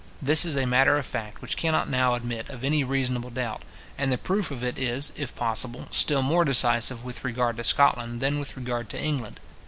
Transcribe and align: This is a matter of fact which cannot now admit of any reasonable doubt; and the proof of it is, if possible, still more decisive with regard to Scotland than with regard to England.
This 0.19 0.45
is 0.45 0.55
a 0.55 0.65
matter 0.65 0.97
of 0.97 1.05
fact 1.05 1.43
which 1.43 1.55
cannot 1.55 1.87
now 1.87 2.15
admit 2.15 2.49
of 2.49 2.63
any 2.63 2.83
reasonable 2.83 3.29
doubt; 3.29 3.61
and 3.99 4.11
the 4.11 4.17
proof 4.17 4.49
of 4.49 4.63
it 4.63 4.79
is, 4.79 5.11
if 5.15 5.35
possible, 5.35 5.85
still 5.91 6.23
more 6.23 6.43
decisive 6.43 7.03
with 7.05 7.23
regard 7.23 7.57
to 7.57 7.63
Scotland 7.63 8.19
than 8.19 8.39
with 8.39 8.57
regard 8.57 8.89
to 8.89 8.99
England. 8.99 9.39